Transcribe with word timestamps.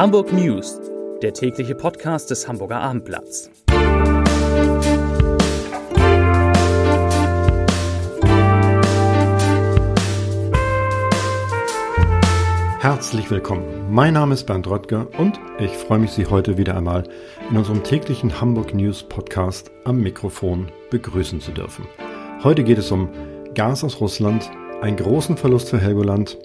Hamburg 0.00 0.32
News, 0.32 0.80
der 1.20 1.34
tägliche 1.34 1.74
Podcast 1.74 2.30
des 2.30 2.48
Hamburger 2.48 2.80
Abendblatts. 2.80 3.50
Herzlich 12.78 13.30
willkommen. 13.30 13.92
Mein 13.92 14.14
Name 14.14 14.32
ist 14.32 14.46
Bernd 14.46 14.66
Röttger 14.68 15.06
und 15.18 15.38
ich 15.58 15.72
freue 15.72 15.98
mich, 15.98 16.12
Sie 16.12 16.24
heute 16.24 16.56
wieder 16.56 16.78
einmal 16.78 17.04
in 17.50 17.58
unserem 17.58 17.84
täglichen 17.84 18.40
Hamburg 18.40 18.72
News 18.72 19.02
Podcast 19.02 19.70
am 19.84 20.00
Mikrofon 20.00 20.72
begrüßen 20.88 21.42
zu 21.42 21.52
dürfen. 21.52 21.86
Heute 22.42 22.64
geht 22.64 22.78
es 22.78 22.90
um 22.90 23.10
Gas 23.52 23.84
aus 23.84 24.00
Russland, 24.00 24.50
einen 24.80 24.96
großen 24.96 25.36
Verlust 25.36 25.68
für 25.68 25.78
Helgoland, 25.78 26.38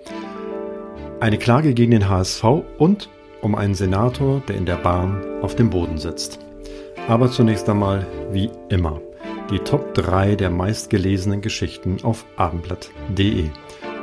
eine 1.21 1.37
Klage 1.37 1.73
gegen 1.73 1.91
den 1.91 2.09
HSV 2.09 2.43
und 2.77 3.07
um 3.45 3.53
einen 3.53 3.75
Senator, 3.75 4.41
der 4.47 4.55
in 4.55 4.65
der 4.65 4.77
Bahn 4.77 5.23
auf 5.43 5.55
dem 5.55 5.69
Boden 5.69 5.99
sitzt. 5.99 6.39
Aber 7.07 7.29
zunächst 7.29 7.69
einmal, 7.69 8.07
wie 8.31 8.49
immer, 8.69 8.99
die 9.51 9.59
Top 9.59 9.93
3 9.93 10.35
der 10.35 10.49
meistgelesenen 10.49 11.41
Geschichten 11.41 11.97
auf 12.01 12.25
abendblatt.de. 12.37 13.45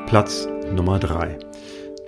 Platz 0.06 0.48
Nummer 0.72 1.00
3. 1.00 1.40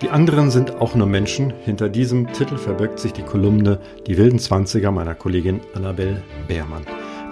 Die 0.01 0.09
anderen 0.09 0.49
sind 0.49 0.79
auch 0.79 0.95
nur 0.95 1.07
Menschen. 1.07 1.53
Hinter 1.65 1.89
diesem 1.89 2.31
Titel 2.31 2.55
verbirgt 2.55 2.99
sich 2.99 3.11
die 3.11 3.23
Kolumne 3.23 3.79
Die 4.07 4.17
wilden 4.17 4.39
Zwanziger 4.39 4.91
meiner 4.91 5.13
Kollegin 5.13 5.59
Annabel 5.73 6.23
Beermann. 6.47 6.85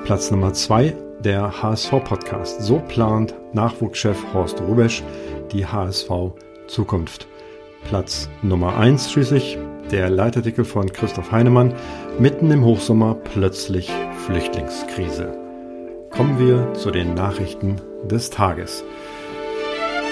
Platz 0.03 0.29
Nummer 0.31 0.51
2 0.51 0.93
der 1.21 1.61
HSV-Podcast. 1.61 2.61
So 2.61 2.79
plant 2.89 3.33
Nachwuchschef 3.53 4.17
Horst 4.33 4.59
Rubesch 4.59 5.01
die 5.53 5.65
HSV 5.65 6.09
Zukunft. 6.67 7.25
Platz 7.87 8.29
Nummer 8.41 8.75
1 8.75 9.09
schließlich 9.09 9.57
der 9.91 10.09
Leitartikel 10.09 10.65
von 10.65 10.91
Christoph 10.91 11.31
Heinemann. 11.31 11.73
Mitten 12.19 12.51
im 12.51 12.63
Hochsommer 12.63 13.15
plötzlich 13.15 13.91
Flüchtlingskrise. 14.25 15.37
Kommen 16.09 16.39
wir 16.39 16.73
zu 16.73 16.91
den 16.91 17.13
Nachrichten 17.13 17.77
des 18.05 18.29
Tages. 18.29 18.83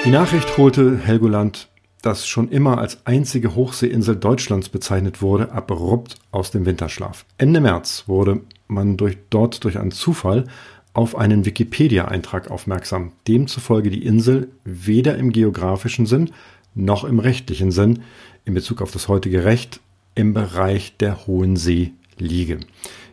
Die 0.05 0.09
Nachricht 0.09 0.57
holte 0.57 0.97
Helgoland, 0.97 1.69
das 2.01 2.27
schon 2.27 2.49
immer 2.49 2.79
als 2.79 3.05
einzige 3.05 3.55
Hochseeinsel 3.55 4.15
Deutschlands 4.15 4.69
bezeichnet 4.69 5.21
wurde, 5.21 5.51
abrupt 5.51 6.15
aus 6.31 6.51
dem 6.51 6.65
Winterschlaf. 6.65 7.25
Ende 7.37 7.61
März 7.61 8.05
wurde 8.07 8.41
man 8.67 8.97
durch, 8.97 9.17
dort 9.29 9.63
durch 9.63 9.77
einen 9.77 9.91
Zufall 9.91 10.45
auf 10.93 11.15
einen 11.15 11.45
Wikipedia-Eintrag 11.45 12.51
aufmerksam, 12.51 13.13
demzufolge 13.27 13.89
die 13.89 14.05
Insel 14.05 14.49
weder 14.65 15.17
im 15.17 15.31
geografischen 15.31 16.05
Sinn 16.05 16.31
noch 16.73 17.03
im 17.03 17.19
rechtlichen 17.19 17.71
Sinn 17.71 18.03
in 18.45 18.53
Bezug 18.53 18.81
auf 18.81 18.91
das 18.91 19.07
heutige 19.07 19.43
Recht 19.43 19.79
im 20.15 20.33
Bereich 20.33 20.97
der 20.97 21.27
Hohen 21.27 21.55
See 21.55 21.91
liege. 22.17 22.59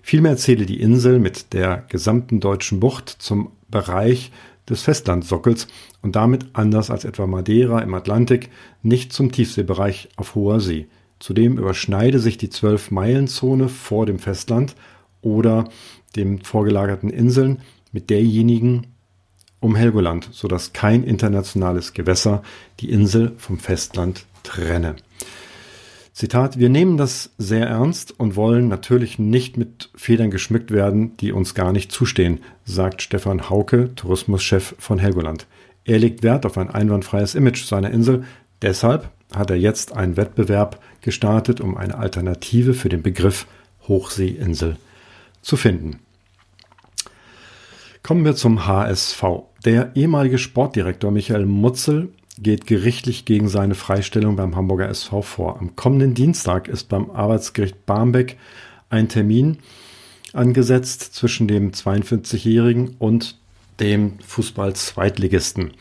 Vielmehr 0.03 0.37
zähle 0.37 0.67
die 0.67 0.81
Insel 0.81 1.19
mit 1.19 1.53
der 1.53 1.85
gesamten 1.89 2.41
deutschen 2.41 2.81
Bucht 2.81 3.09
zum 3.09 3.51
Bereich 3.71 4.33
des 4.69 4.83
Festlandsockels 4.83 5.69
und 6.03 6.17
damit 6.17 6.47
anders 6.53 6.91
als 6.91 7.05
etwa 7.05 7.27
Madeira 7.27 7.81
im 7.81 7.95
Atlantik 7.95 8.51
nicht 8.83 9.13
zum 9.13 9.33
Tiefseebereich 9.33 10.09
auf 10.17 10.35
hoher 10.35 10.61
See. 10.61 10.87
Zudem 11.19 11.59
überschneide 11.59 12.21
sich 12.21 12.39
die 12.39 12.49
12-Meilen-Zone 12.49 13.69
vor 13.69 14.07
dem 14.07 14.19
Festland 14.19 14.77
oder 15.21 15.69
den 16.17 16.43
vorgelagerten 16.43 17.11
Inseln 17.11 17.59
mit 17.93 18.11
derjenigen 18.11 18.87
um 19.61 19.77
Helgoland, 19.77 20.29
sodass 20.33 20.73
kein 20.73 21.05
internationales 21.05 21.93
Gewässer 21.93 22.43
die 22.81 22.91
Insel 22.91 23.33
vom 23.39 23.59
Festland 23.59 24.27
trenne. 24.43 24.97
Zitat, 26.13 26.59
wir 26.59 26.69
nehmen 26.69 26.97
das 26.97 27.31
sehr 27.39 27.69
ernst 27.69 28.19
und 28.19 28.35
wollen 28.35 28.67
natürlich 28.67 29.21
nicht 29.21 29.57
mit 29.57 29.91
Federn 29.95 30.33
geschmückt 30.33 30.73
werden, 30.73 31.17
die 31.19 31.31
uns 31.31 31.55
gar 31.55 31.73
nicht 31.73 31.93
zustehen, 31.93 32.41
sagt 32.65 33.03
Stefan 33.03 33.49
Hauke, 33.49 33.95
Tourismuschef 33.95 34.75
von 34.79 34.99
Helgoland. 34.99 35.47
Er 35.85 36.01
legt 36.01 36.25
Wert 36.25 36.45
auf 36.45 36.59
ein 36.59 36.71
einwandfreies 36.71 37.37
Image 37.37 37.65
seiner 37.65 37.91
Insel, 37.93 38.25
deshalb 38.63 39.11
hat 39.33 39.51
er 39.51 39.57
jetzt 39.57 39.95
einen 39.95 40.17
Wettbewerb 40.17 40.81
gestartet, 41.03 41.61
um 41.61 41.77
eine 41.77 41.97
Alternative 41.97 42.75
für 42.75 42.89
den 42.89 43.03
Begriff 43.03 43.47
Hochseeinsel 43.87 44.77
zu 45.41 45.57
finden. 45.57 46.01
Kommen 48.09 48.25
wir 48.25 48.37
zum 48.37 48.67
HSV. 48.67 49.23
Der 49.67 49.91
ehemalige 49.95 50.39
Sportdirektor 50.39 51.11
Michael 51.11 51.45
Mutzel 51.45 52.09
geht 52.39 52.67
gerichtlich 52.67 53.27
gegen 53.27 53.49
seine 53.49 53.75
Freistellung 53.75 54.35
beim 54.35 54.57
Hamburger 54.57 54.89
SV 54.89 55.21
vor. 55.21 55.59
Am 55.59 55.77
kommenden 55.77 56.15
Dienstag 56.15 56.69
ist 56.69 56.89
beim 56.89 57.11
Arbeitsgericht 57.11 57.85
Barmbek 57.85 58.39
ein 58.89 59.11
Termin 59.11 59.59
angesetzt 60.33 61.15
zwischen 61.17 61.49
dem 61.49 61.73
42-Jährigen 61.73 62.97
und 62.99 63.37
dem 63.79 64.19
Fußball-Zweitligisten, 64.27 65.75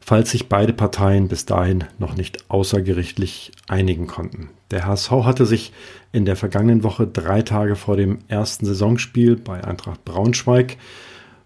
falls 0.00 0.32
sich 0.32 0.48
beide 0.48 0.72
Parteien 0.72 1.28
bis 1.28 1.46
dahin 1.46 1.84
noch 2.00 2.16
nicht 2.16 2.50
außergerichtlich 2.50 3.52
einigen 3.68 4.08
konnten. 4.08 4.48
Der 4.72 4.88
HSV 4.88 5.12
hatte 5.12 5.46
sich 5.46 5.72
in 6.10 6.24
der 6.24 6.34
vergangenen 6.34 6.82
Woche 6.82 7.06
drei 7.06 7.42
Tage 7.42 7.76
vor 7.76 7.96
dem 7.96 8.18
ersten 8.26 8.66
Saisonspiel 8.66 9.36
bei 9.36 9.62
Eintracht 9.62 10.04
Braunschweig 10.04 10.76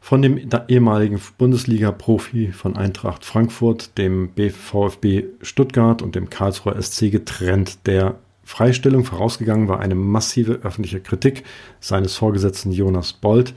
von 0.04 0.20
dem 0.20 0.38
ehemaligen 0.68 1.18
Bundesliga-Profi 1.38 2.52
von 2.52 2.76
Eintracht 2.76 3.24
Frankfurt, 3.24 3.96
dem 3.96 4.28
VfB 4.36 5.24
Stuttgart 5.40 6.02
und 6.02 6.14
dem 6.14 6.28
Karlsruher 6.28 6.76
SC 6.78 7.10
getrennt. 7.10 7.78
Der 7.86 8.16
Freistellung 8.42 9.06
vorausgegangen 9.06 9.66
war 9.66 9.80
eine 9.80 9.94
massive 9.94 10.60
öffentliche 10.62 11.00
Kritik 11.00 11.44
seines 11.80 12.16
Vorgesetzten 12.16 12.70
Jonas 12.70 13.14
Bold. 13.14 13.54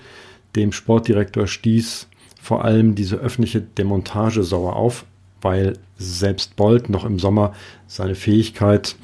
Dem 0.55 0.71
Sportdirektor 0.71 1.47
stieß 1.47 2.07
vor 2.41 2.63
allem 2.63 2.95
diese 2.95 3.17
öffentliche 3.17 3.59
Demontage 3.59 4.43
sauer 4.43 4.77
auf, 4.77 5.03
weil 5.41 5.73
selbst 5.97 6.55
Bold 6.55 6.89
noch 6.89 7.03
im 7.03 7.19
Sommer 7.19 7.55
seine 7.87 8.15
Fähigkeit 8.15 8.95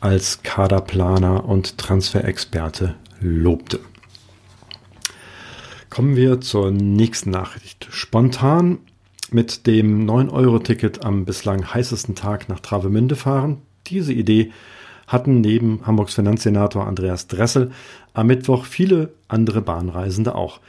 als 0.00 0.42
Kaderplaner 0.42 1.46
und 1.46 1.78
Transferexperte 1.78 2.96
lobte. 3.18 3.80
Kommen 5.92 6.16
wir 6.16 6.40
zur 6.40 6.70
nächsten 6.70 7.28
Nachricht. 7.28 7.86
Spontan 7.90 8.78
mit 9.30 9.66
dem 9.66 10.08
9-Euro-Ticket 10.08 11.04
am 11.04 11.26
bislang 11.26 11.74
heißesten 11.74 12.14
Tag 12.14 12.48
nach 12.48 12.60
Travemünde 12.60 13.14
fahren. 13.14 13.60
Diese 13.88 14.14
Idee 14.14 14.52
hatten 15.06 15.42
neben 15.42 15.86
Hamburgs 15.86 16.14
Finanzsenator 16.14 16.86
Andreas 16.86 17.26
Dressel 17.26 17.72
am 18.14 18.28
Mittwoch 18.28 18.64
viele 18.64 19.12
andere 19.28 19.60
Bahnreisende 19.60 20.34
auch. 20.34 20.60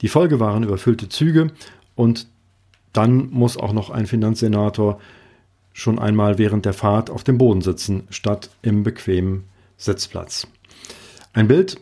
Die 0.00 0.06
Folge 0.06 0.38
waren 0.38 0.62
überfüllte 0.62 1.08
Züge 1.08 1.50
und 1.96 2.28
dann 2.92 3.30
muss 3.30 3.56
auch 3.56 3.72
noch 3.72 3.90
ein 3.90 4.06
Finanzsenator 4.06 5.00
schon 5.72 5.98
einmal 5.98 6.38
während 6.38 6.66
der 6.66 6.72
Fahrt 6.72 7.10
auf 7.10 7.24
dem 7.24 7.36
Boden 7.36 7.62
sitzen, 7.62 8.04
statt 8.10 8.50
im 8.62 8.84
bequemen 8.84 9.42
Sitzplatz. 9.76 10.46
Ein 11.32 11.48
Bild 11.48 11.80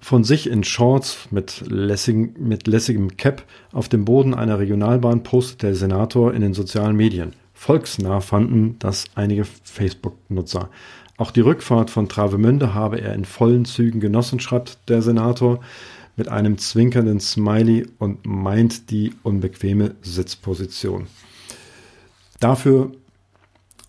von 0.00 0.24
sich 0.24 0.48
in 0.48 0.64
Shorts 0.64 1.28
mit, 1.30 1.64
lässig, 1.66 2.38
mit 2.38 2.66
lässigem 2.66 3.16
Cap 3.16 3.44
auf 3.72 3.88
dem 3.88 4.04
Boden 4.04 4.34
einer 4.34 4.58
Regionalbahn 4.58 5.22
postet 5.22 5.62
der 5.62 5.74
Senator 5.74 6.32
in 6.32 6.40
den 6.40 6.54
sozialen 6.54 6.96
Medien. 6.96 7.32
Volksnah 7.52 8.20
fanden 8.20 8.76
das 8.78 9.06
einige 9.16 9.44
Facebook-Nutzer. 9.44 10.70
Auch 11.16 11.32
die 11.32 11.40
Rückfahrt 11.40 11.90
von 11.90 12.08
Travemünde 12.08 12.74
habe 12.74 13.00
er 13.00 13.14
in 13.14 13.24
vollen 13.24 13.64
Zügen 13.64 13.98
genossen, 13.98 14.38
schreibt 14.38 14.78
der 14.88 15.02
Senator 15.02 15.58
mit 16.16 16.28
einem 16.28 16.58
zwinkernden 16.58 17.18
Smiley 17.18 17.88
und 17.98 18.24
meint 18.24 18.90
die 18.90 19.12
unbequeme 19.24 19.96
Sitzposition. 20.02 21.08
Dafür 22.38 22.92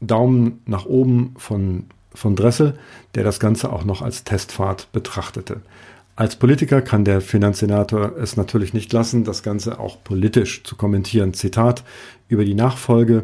Daumen 0.02 0.62
nach 0.66 0.86
oben 0.86 1.36
von, 1.38 1.86
von 2.14 2.36
Dressel, 2.36 2.80
der 3.14 3.24
das 3.24 3.40
Ganze 3.40 3.72
auch 3.72 3.84
noch 3.84 4.02
als 4.02 4.24
Testfahrt 4.24 4.92
betrachtete. 4.92 5.62
Als 6.20 6.36
Politiker 6.36 6.82
kann 6.82 7.06
der 7.06 7.22
Finanzsenator 7.22 8.18
es 8.18 8.36
natürlich 8.36 8.74
nicht 8.74 8.92
lassen, 8.92 9.24
das 9.24 9.42
Ganze 9.42 9.80
auch 9.80 10.04
politisch 10.04 10.66
zu 10.66 10.76
kommentieren. 10.76 11.34
Zitat, 11.34 11.86
über 12.28 12.44
die 12.44 12.56
Nachfolge 12.56 13.24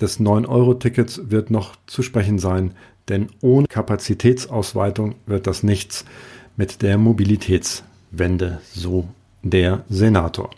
des 0.00 0.18
9-Euro-Tickets 0.18 1.30
wird 1.30 1.52
noch 1.52 1.76
zu 1.86 2.02
sprechen 2.02 2.40
sein, 2.40 2.74
denn 3.08 3.28
ohne 3.42 3.68
Kapazitätsausweitung 3.68 5.14
wird 5.24 5.46
das 5.46 5.62
nichts 5.62 6.04
mit 6.56 6.82
der 6.82 6.98
Mobilitätswende, 6.98 8.60
so 8.74 9.06
der 9.44 9.84
Senator. 9.88 10.50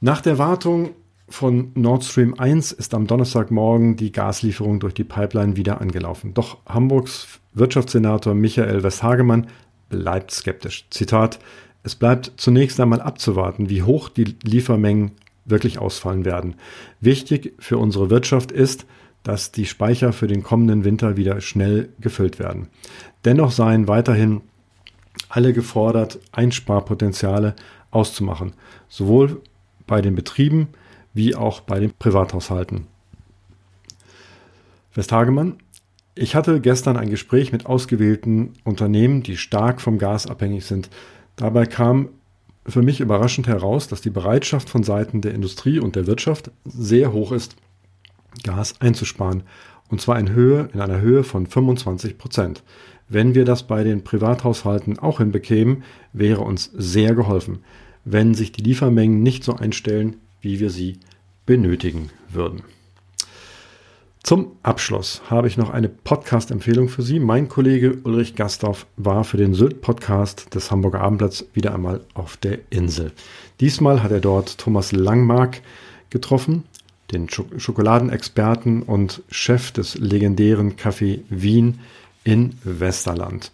Nach 0.00 0.20
der 0.20 0.38
Wartung 0.38 0.90
von 1.28 1.70
Nord 1.76 2.02
Stream 2.02 2.34
1 2.36 2.72
ist 2.72 2.94
am 2.94 3.06
Donnerstagmorgen 3.06 3.94
die 3.94 4.10
Gaslieferung 4.10 4.80
durch 4.80 4.94
die 4.94 5.04
Pipeline 5.04 5.54
wieder 5.54 5.80
angelaufen. 5.80 6.34
Doch 6.34 6.58
Hamburgs 6.66 7.38
Wirtschaftssenator 7.54 8.34
Michael 8.34 8.82
Westhagemann 8.82 9.46
bleibt 9.90 10.30
skeptisch. 10.30 10.86
Zitat, 10.88 11.38
es 11.82 11.94
bleibt 11.94 12.32
zunächst 12.36 12.80
einmal 12.80 13.02
abzuwarten, 13.02 13.68
wie 13.68 13.82
hoch 13.82 14.08
die 14.08 14.36
Liefermengen 14.42 15.12
wirklich 15.44 15.78
ausfallen 15.78 16.24
werden. 16.24 16.54
Wichtig 17.00 17.54
für 17.58 17.76
unsere 17.76 18.08
Wirtschaft 18.08 18.52
ist, 18.52 18.86
dass 19.22 19.52
die 19.52 19.66
Speicher 19.66 20.12
für 20.14 20.26
den 20.26 20.42
kommenden 20.42 20.84
Winter 20.84 21.16
wieder 21.16 21.40
schnell 21.42 21.90
gefüllt 22.00 22.38
werden. 22.38 22.68
Dennoch 23.24 23.50
seien 23.50 23.86
weiterhin 23.86 24.40
alle 25.28 25.52
gefordert, 25.52 26.18
Einsparpotenziale 26.32 27.54
auszumachen, 27.90 28.54
sowohl 28.88 29.42
bei 29.86 30.00
den 30.00 30.14
Betrieben 30.14 30.68
wie 31.12 31.34
auch 31.34 31.60
bei 31.60 31.80
den 31.80 31.92
Privathaushalten. 31.92 32.86
Westhagemann, 34.94 35.56
ich 36.14 36.34
hatte 36.34 36.60
gestern 36.60 36.96
ein 36.96 37.10
Gespräch 37.10 37.52
mit 37.52 37.66
ausgewählten 37.66 38.52
Unternehmen, 38.64 39.22
die 39.22 39.36
stark 39.36 39.80
vom 39.80 39.98
Gas 39.98 40.26
abhängig 40.26 40.64
sind. 40.64 40.90
Dabei 41.36 41.66
kam 41.66 42.08
für 42.66 42.82
mich 42.82 43.00
überraschend 43.00 43.46
heraus, 43.46 43.88
dass 43.88 44.00
die 44.00 44.10
Bereitschaft 44.10 44.68
von 44.68 44.82
Seiten 44.82 45.20
der 45.20 45.34
Industrie 45.34 45.78
und 45.78 45.96
der 45.96 46.06
Wirtschaft 46.06 46.50
sehr 46.64 47.12
hoch 47.12 47.32
ist, 47.32 47.56
Gas 48.42 48.80
einzusparen. 48.80 49.44
Und 49.88 50.00
zwar 50.00 50.18
in 50.18 50.30
Höhe, 50.30 50.68
in 50.72 50.80
einer 50.80 51.00
Höhe 51.00 51.24
von 51.24 51.46
25 51.46 52.18
Prozent. 52.18 52.62
Wenn 53.08 53.34
wir 53.34 53.44
das 53.44 53.64
bei 53.64 53.82
den 53.82 54.04
Privathaushalten 54.04 54.98
auch 54.98 55.18
hinbekämen, 55.18 55.82
wäre 56.12 56.42
uns 56.42 56.70
sehr 56.72 57.14
geholfen, 57.14 57.64
wenn 58.04 58.34
sich 58.34 58.52
die 58.52 58.62
Liefermengen 58.62 59.22
nicht 59.22 59.42
so 59.42 59.56
einstellen, 59.56 60.16
wie 60.40 60.60
wir 60.60 60.70
sie 60.70 60.98
benötigen 61.44 62.10
würden. 62.28 62.62
Zum 64.22 64.52
Abschluss 64.62 65.22
habe 65.28 65.48
ich 65.48 65.56
noch 65.56 65.70
eine 65.70 65.88
Podcast-Empfehlung 65.88 66.88
für 66.88 67.02
Sie. 67.02 67.18
Mein 67.18 67.48
Kollege 67.48 67.98
Ulrich 68.04 68.36
Gastorf 68.36 68.86
war 68.96 69.24
für 69.24 69.38
den 69.38 69.54
Sylt-Podcast 69.54 70.54
des 70.54 70.70
Hamburger 70.70 71.00
Abendblatts 71.00 71.46
wieder 71.54 71.74
einmal 71.74 72.02
auf 72.14 72.36
der 72.36 72.58
Insel. 72.68 73.12
Diesmal 73.60 74.02
hat 74.02 74.12
er 74.12 74.20
dort 74.20 74.58
Thomas 74.58 74.92
Langmark 74.92 75.62
getroffen, 76.10 76.64
den 77.12 77.28
Schokoladenexperten 77.30 78.82
und 78.82 79.22
Chef 79.30 79.72
des 79.72 79.96
legendären 79.96 80.76
Café 80.76 81.20
Wien 81.30 81.80
in 82.22 82.54
Westerland. 82.62 83.50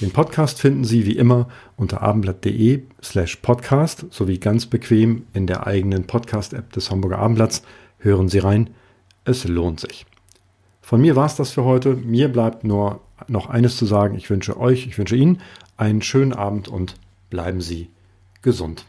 Den 0.00 0.12
Podcast 0.12 0.60
finden 0.60 0.84
Sie 0.84 1.06
wie 1.06 1.16
immer 1.16 1.48
unter 1.76 2.02
abendblatt.de 2.02 2.82
slash 3.02 3.36
podcast 3.36 4.06
sowie 4.10 4.38
ganz 4.38 4.66
bequem 4.66 5.24
in 5.32 5.46
der 5.46 5.66
eigenen 5.66 6.06
Podcast-App 6.06 6.72
des 6.72 6.90
Hamburger 6.90 7.18
Abendblatts. 7.18 7.62
Hören 7.98 8.28
Sie 8.28 8.38
rein, 8.38 8.70
es 9.24 9.44
lohnt 9.44 9.80
sich. 9.80 10.06
Von 10.90 11.02
mir 11.02 11.14
war 11.14 11.26
es 11.26 11.36
das 11.36 11.52
für 11.52 11.62
heute. 11.62 11.94
Mir 11.94 12.32
bleibt 12.32 12.64
nur 12.64 13.00
noch 13.28 13.48
eines 13.48 13.76
zu 13.76 13.86
sagen. 13.86 14.16
Ich 14.16 14.28
wünsche 14.28 14.58
euch, 14.58 14.88
ich 14.88 14.98
wünsche 14.98 15.14
Ihnen 15.14 15.40
einen 15.76 16.02
schönen 16.02 16.32
Abend 16.32 16.66
und 16.66 16.96
bleiben 17.30 17.60
Sie 17.60 17.90
gesund. 18.42 18.84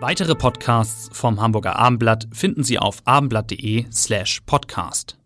Weitere 0.00 0.34
Podcasts 0.36 1.10
vom 1.12 1.38
Hamburger 1.38 1.76
Abendblatt 1.76 2.28
finden 2.32 2.64
Sie 2.64 2.78
auf 2.78 3.02
abendblatt.de 3.04 3.84
slash 3.92 4.40
podcast. 4.46 5.17